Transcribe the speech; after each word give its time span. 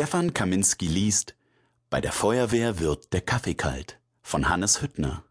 Stefan 0.00 0.32
Kaminski 0.32 0.86
liest 0.86 1.34
Bei 1.90 2.00
der 2.00 2.12
Feuerwehr 2.12 2.78
wird 2.78 3.12
der 3.12 3.20
Kaffee 3.20 3.52
kalt 3.52 3.98
von 4.22 4.48
Hannes 4.48 4.80
Hüttner. 4.80 5.24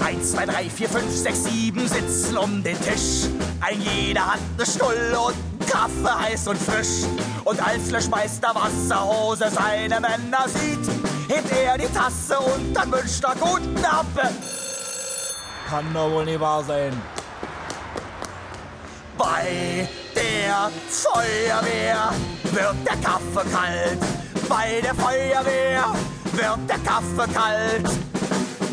Eins, 0.00 0.30
zwei, 0.30 0.46
drei, 0.46 0.70
vier, 0.70 0.88
fünf, 0.88 1.10
sechs, 1.10 1.42
sieben 1.42 1.88
sitzen 1.88 2.36
um 2.36 2.62
den 2.62 2.80
Tisch. 2.80 3.26
Ein 3.60 3.82
jeder 3.82 4.34
hat 4.34 4.40
ne 4.56 4.64
Stulle 4.64 5.18
und 5.18 5.34
Kaffee 5.68 6.20
heiß 6.20 6.46
und 6.46 6.56
frisch. 6.56 7.04
Und 7.44 7.60
als 7.60 7.90
Löschmeister 7.90 8.54
Wasserhose 8.54 9.50
seine 9.50 9.98
Männer 10.00 10.46
sieht, 10.46 10.88
hebt 11.26 11.50
er 11.50 11.76
die 11.78 11.92
Tasse 11.92 12.38
und 12.38 12.72
dann 12.72 12.92
wünscht 12.92 13.24
er 13.24 13.34
guten 13.34 13.84
Appetit. 13.84 14.59
Kann 15.70 15.94
doch 15.94 16.10
wohl 16.10 16.24
nicht 16.24 16.40
wahr 16.40 16.64
sein. 16.64 16.92
Bei 19.16 19.88
der 20.16 20.68
Feuerwehr 20.88 22.12
wird 22.42 22.76
der 22.84 22.96
Kaffee 22.96 23.48
kalt. 23.52 24.00
Bei 24.48 24.80
der 24.80 24.94
Feuerwehr 24.96 25.94
wird 26.32 26.68
der 26.68 26.78
Kaffee 26.78 27.32
kalt. 27.32 27.88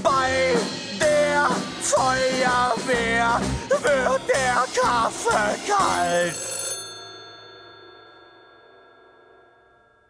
Bei 0.02 0.55
der 1.00 1.50
Feuerwehr 1.82 3.41
wird 3.70 4.22
der 4.27 4.66
Kaffee 4.82 5.72
kalt. 5.72 6.36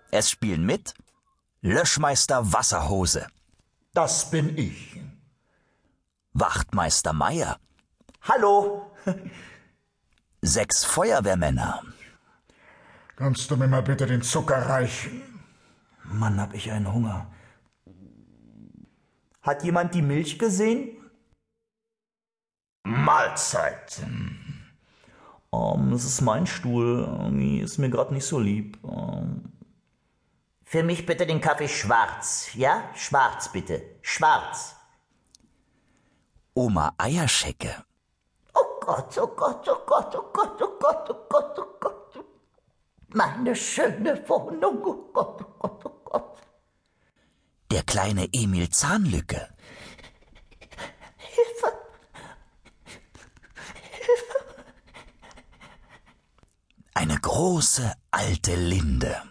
Es 0.09 0.30
spielen 0.30 0.66
mit 0.66 0.94
Löschmeister 1.62 2.54
Wasserhose, 2.54 3.28
Das 3.94 4.30
bin 4.30 4.58
ich. 4.58 5.06
Wachtmeister 6.40 7.14
Meier, 7.14 7.58
Hallo, 8.22 8.91
sechs 10.42 10.84
Feuerwehrmänner, 10.84 11.81
Kannst 13.16 13.50
du 13.50 13.58
mir 13.58 13.67
mal 13.67 13.81
bitte 13.81 14.06
den 14.06 14.22
Zucker 14.22 14.70
reichen? 14.70 15.23
Mann, 16.03 16.39
hab 16.39 16.53
ich 16.53 16.72
einen 16.72 16.94
Hunger. 16.94 17.31
hat 19.42 19.64
jemand 19.64 19.95
die 19.95 20.03
Milch 20.03 20.38
gesehen? 20.38 20.95
Mahlzeit. 22.83 24.02
Ähm, 24.06 25.89
das 25.92 26.04
ist 26.06 26.22
mein 26.22 26.45
Stuhl. 26.45 27.00
Irgendwie 27.00 27.61
ist 27.61 27.80
mir 27.80 27.89
gerade 27.89 28.14
nicht 28.14 28.26
so 28.26 28.39
lieb. 28.39 28.78
Ähm, 28.83 29.52
Für 30.64 30.83
mich 30.83 31.06
bitte 31.08 31.26
den 31.26 31.42
Kaffee 31.42 31.67
schwarz. 31.67 32.50
Ja? 32.54 32.83
Schwarz 32.94 33.52
bitte. 33.52 33.81
Schwarz. 34.02 34.77
Oma 36.58 36.91
Eierschecke, 36.97 37.86
Oh 38.55 38.80
Gott, 38.81 39.16
oh 39.19 39.27
Gott, 39.27 39.67
oh 39.69 39.86
Gott, 39.86 40.16
oh 40.16 40.31
Gott, 40.33 40.59
oh 40.59 40.77
Gott, 40.80 41.09
oh 41.11 41.27
Gott, 41.30 41.59
oh 41.59 41.77
Gott. 41.80 42.25
Meine 43.09 43.55
schöne 43.55 44.27
Wohnung, 44.27 44.81
oh 44.83 45.11
Gott, 45.14 45.39
oh 45.44 45.53
Gott, 45.59 45.86
oh 45.86 46.02
Gott. 46.03 46.41
der 47.72 47.83
kleine 47.83 48.27
Emil 48.33 48.72
Zahnlücke, 48.72 49.49
Hilfe, 51.17 51.72
eine 56.95 57.19
große 57.19 57.94
alte 58.09 58.55
Linde. 58.55 59.21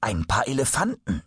Ein 0.00 0.24
paar 0.26 0.48
Elefanten. 0.48 1.22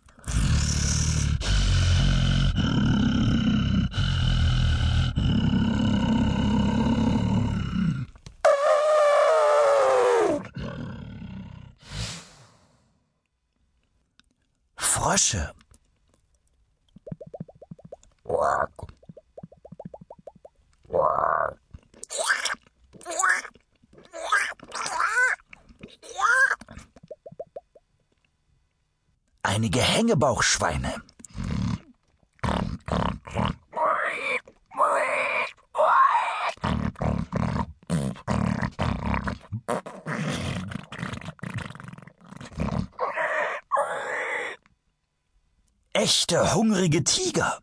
Frösche. 14.76 15.54
Einige 29.44 29.80
Hängebauchschweine. 29.80 31.02
Echte 45.92 46.54
hungrige 46.54 47.04
Tiger. 47.04 47.58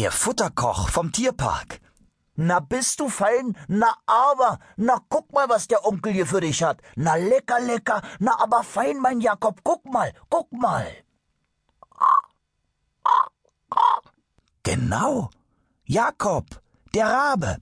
Der 0.00 0.12
Futterkoch 0.12 0.88
vom 0.88 1.12
Tierpark. 1.12 1.78
Na 2.34 2.58
bist 2.60 3.00
du 3.00 3.10
fein? 3.10 3.54
Na 3.68 3.94
aber, 4.06 4.58
na 4.76 4.98
guck 5.10 5.30
mal, 5.30 5.46
was 5.50 5.68
der 5.68 5.84
Onkel 5.84 6.14
hier 6.14 6.26
für 6.26 6.40
dich 6.40 6.62
hat. 6.62 6.80
Na 6.96 7.16
lecker, 7.16 7.60
lecker, 7.60 8.00
na 8.18 8.40
aber 8.40 8.62
fein, 8.64 8.98
mein 8.98 9.20
Jakob, 9.20 9.60
guck 9.62 9.84
mal, 9.84 10.14
guck 10.30 10.50
mal. 10.52 10.86
Genau. 14.62 15.28
Jakob, 15.84 16.46
der 16.94 17.06
Rabe. 17.06 17.58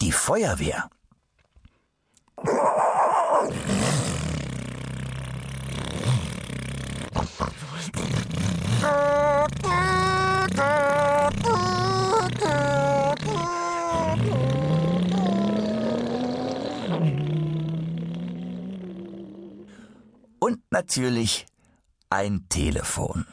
Die 0.00 0.12
Feuerwehr. 0.12 0.88
Und 20.50 20.62
natürlich 20.72 21.46
ein 22.08 22.48
Telefon. 22.48 23.24